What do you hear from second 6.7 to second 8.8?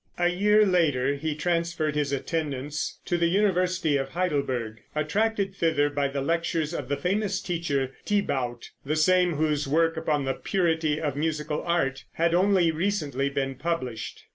of the famous teacher Thibaut,